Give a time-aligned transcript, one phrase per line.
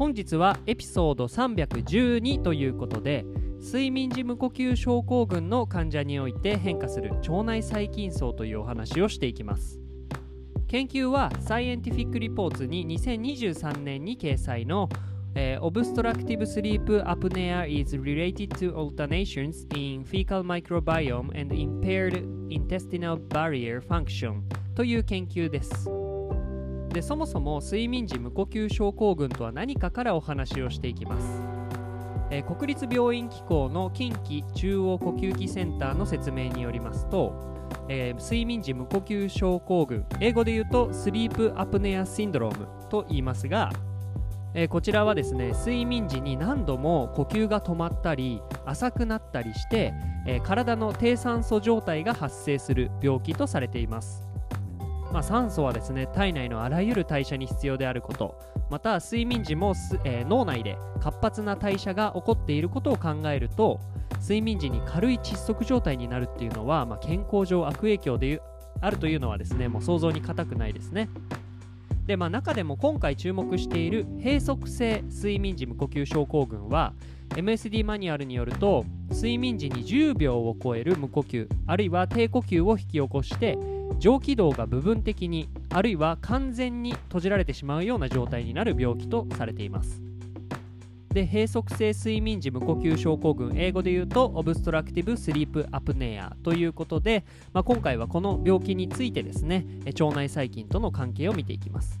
[0.00, 3.26] 本日はエピソード312ということで
[3.60, 9.78] 睡眠時無呼吸症候群の患者において変化する腸内細菌層というお話をしていきます
[10.68, 14.88] 研究はサイエンティフィック・リポーツに2023年に掲載の、
[15.34, 24.40] えー、Obstructive Sleep Apnea is related to alternations in fecal microbiome and impaired intestinal barrier function
[24.74, 25.90] という研究です
[26.92, 31.42] でそもそも睡眠時無呼吸症候群とは何かからお話をしていきます、
[32.30, 37.32] えー、国立病院機構の近畿中央呼吸器センターの説明によりますと、
[37.88, 40.04] えー、睡眠時無呼吸症候群。
[40.18, 43.70] 英語で言うとスリープアプネアシンドロームと言いますが
[44.52, 49.94] えー、こちらはですね睡眠時に何度も呼吸が止まったり浅くなったりして、
[50.26, 54.29] え、体の低酸素状態が発生する病気とされています。
[55.12, 58.38] まあ、酸素はですね体内のあらゆる代謝に必要であること。
[58.70, 63.80] また睡眠時も、えー、脳内で活発な代謝が起こっていることを考えると
[64.20, 68.40] 睡眠時に軽い窒息状態になるっていうのは、まあ、健康上悪影響で
[68.80, 71.08] あるというのはですねもう想像に難くないですね。
[72.06, 76.92] で、まあ、中でも今回注目している閉塞性睡眠時無呼吸症候群は
[77.36, 83.58] MSD マニュアルによると睡眠時に10秒を超える無呼吸あるいは低呼吸を引き起こして
[83.98, 90.02] 上気道が部分的にあるいは完全に閉じられてしまうような状態になる病気とされています。
[91.12, 102.00] で閉塞性睡眠時無呼吸症候群英語で言うとオブストラクティブスリープアプネアということで、まあ、今回はこの病気についてですね腸内細菌との関係を見ていきます。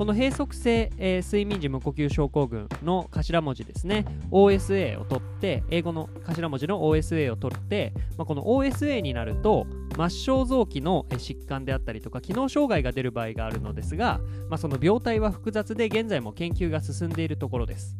[0.00, 17.96] この閉塞性、えー、睡眠時無呼吸症候群の頭文字ですね OSA を取って英語の頭文字の OSA を取って、まあ、この OSA になると末梢臓器の疾患であったりとか機能障害が出る場合があるのですが、まあ、その病態は複雑で現在も研究が進んでいるところです。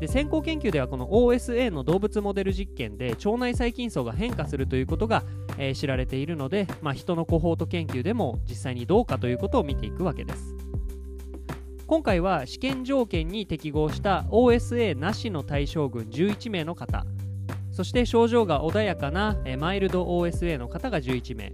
[0.00, 5.24] で先行研究ではこの OSA の動物モデル実験で腸内細菌層が変化するということが、
[5.58, 10.54] えー、知られているので、まあ、人のコホート研究でも実際にどうかということを見ていくわけです。
[11.88, 17.06] 今回は試験条件に適合した OSA なしの対象群11名の方。
[17.78, 21.52] そして症状が穏やかなマイルド OSA の方が11名。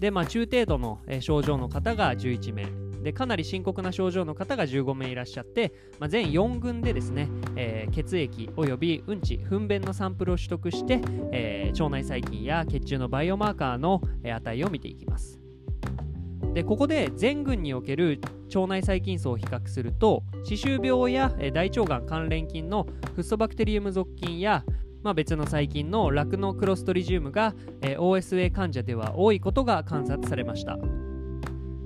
[0.00, 2.66] で、まあ、中程度の症状の方が11名。
[3.02, 11.00] でかなり深刻な症状の方が15名いらっしゃって、まあ、全4群でですね、えー、血液およびうんち糞便のサンプルを取得して、
[11.32, 15.40] えー、腸内細菌や血中のバイオマーカーの値を見ていきます。
[16.52, 18.20] でここで全群における
[18.54, 24.64] 腸内細菌層を比較すると歯周病や大腸がん関連菌のフッ素バクテリウム属菌や、
[25.02, 30.78] まあ、別の細菌のラクノクロストリジウムが OSA 患者では多いことが観察されました。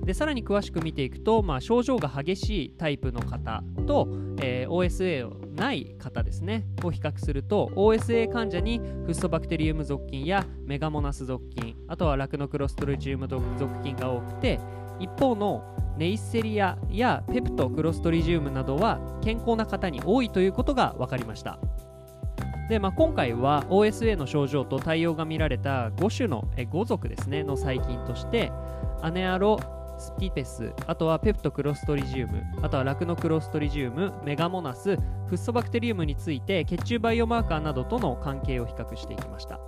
[0.07, 4.07] でさらに詳しく見ていくと、まあ、症状が激しいタイプの方と、
[4.41, 6.65] えー、OSA をない方ですね。
[6.81, 13.43] を比較すると OSA 患者にフッ素バクテリウム属菌やメガモナス属菌あとはラクノクロストリジウム属
[13.83, 14.61] 菌が多くて
[14.99, 15.61] 一方の
[15.97, 21.59] ネイセリアやペプトクロストリジウムなどは健康な方に多いということが分かりました。
[22.69, 28.51] で、まあ、今回は OSA の症状と対応が見られた5種のえ5属ですねの細菌として
[29.01, 29.59] アネアロ
[29.99, 39.59] スピペス、あとはペプトクロストリジウム、あとはラクノクロストリジウム、メガモナス、フッ素バクテリウムについて血中バイオマーカーなどとの関係を比較していきました。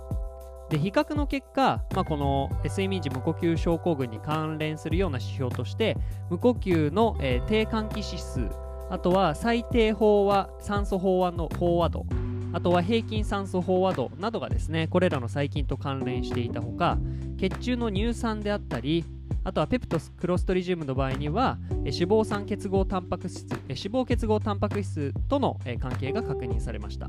[0.68, 5.96] で比較の結果、まあ、この睡眠時無呼吸症候群に関連するような指標として
[6.30, 8.48] 無呼吸の、えー、低換気指数
[8.88, 12.06] あとは最低飽和酸素飽和の飽和度
[12.52, 16.98] あとは平均酸素飽和度などがですねこれらの細菌と関連していたほか
[17.38, 19.04] 血中の乳酸であったり
[19.44, 27.08] あとはペプトスクロストリジウムの場合には脂肪酸結合タンパク質脂肪結合タンパク質との関係が確認されました。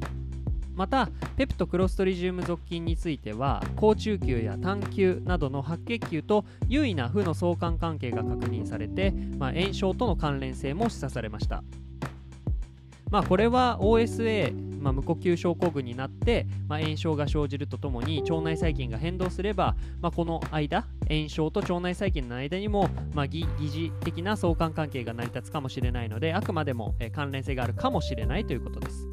[0.74, 11.64] またペプトクロストリジウム属菌については高中球や短球などの白血球と優位な負の相関関係が確認されて、まあ、炎症との関連性も示唆されました。
[13.12, 29.08] まあ、これは OSA、まあ、無呼吸症候群になって、まあ、炎症が生じるとともに腸内細菌が変動すれば、まあ、この間炎症と腸内細菌の間にも、まあ、疑似的な相関関係が成り立つかもしれないのであくまでも、え関連性があるかもしれないということです。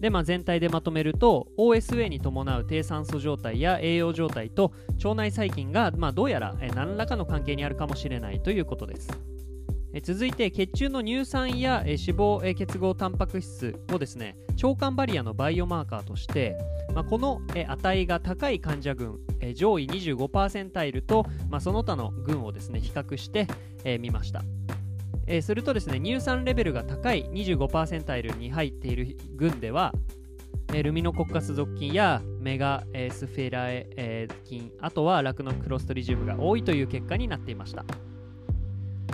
[0.00, 4.72] で、まあ、全体でまとめると OSA に伴う低酸素状態や栄養状態と
[5.02, 9.08] 腸内細菌が、まあ、どうやら何らかの関係にあるかもしれないということです。
[10.02, 16.58] 続いて血中の乳酸や脂肪結合タンパク質をですね腸管バリアのバイオマーカーとして、
[16.94, 19.18] まあ、この値が高い患者群
[19.54, 23.46] 上位25%いると、まあ、その他の群をですね比較して
[23.98, 24.42] みました。
[25.42, 29.92] するとですね乳酸レベルが高い25%いるに入っている群では
[30.72, 37.84] ルミノコッカス属菌やメガスフェラエ菌あとはラクノクロストリジウムが多いという結果になっていました。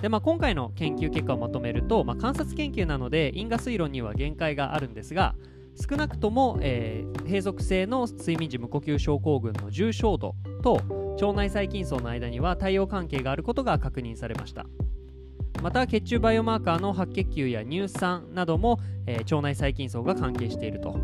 [0.00, 5.34] で、まあ、今回の研究結果をまとめると、まあ、観察研究なので因果推論には限界があるんですが
[5.76, 10.80] 少なくとも、えー、閉塞性の睡眠時無呼吸症候群の重症度と
[11.20, 14.66] 腸内細菌層の間には対応関係があることが確認されました。
[15.62, 20.98] また血中バイオマーカーの白血球や乳酸なども、えー、腸内細菌層が関係していると。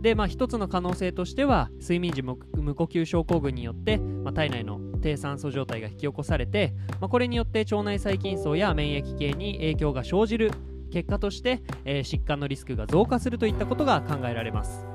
[0.00, 10.52] で、まあ、一つの可能性としては睡眠時無呼吸症候群によって、まあ、体内の低酸素状態が引き起こされて、まあ、これによって腸内細菌層や免疫系に影響が生じる
[10.90, 14.86] 結果として、えー、疾患のリスクが増加するといったことが考えられます。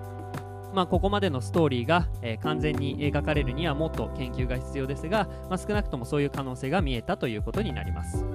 [0.73, 8.25] まあ、ここまでのストーリーが、えー、完全に描かれるにはもっと研究が必要ですが、まあ、少なくともそういう可能性が見えたということになります。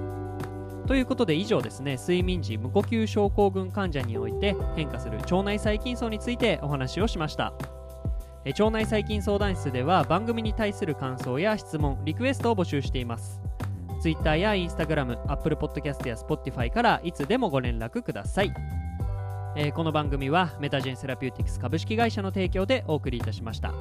[0.89, 7.53] ということで以上ですね睡眠時無呼吸症候群患者において変化する腸内細菌層についてお話をしました
[8.45, 13.41] 腸内細菌相談室では番組に対する感想や質問リクエストを募集しています。
[14.01, 18.53] Twitter や Instagram、Apple Podcast や Spotify からいつでもご連絡ください、
[19.57, 23.73] えー、この番組はメタジェンセラピューティクス株式会社の提供でお送りいたしました。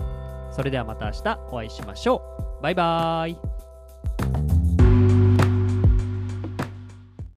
[0.50, 2.22] それではまた明日お会いしましょ
[2.58, 2.62] う。
[2.62, 3.57] バイバーイ。